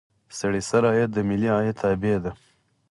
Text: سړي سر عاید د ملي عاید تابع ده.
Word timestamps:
سړي 0.37 0.61
سر 0.69 0.83
عاید 0.89 1.09
د 1.13 1.17
ملي 1.29 1.49
عاید 1.55 1.75
تابع 1.81 2.15
ده. 2.23 2.31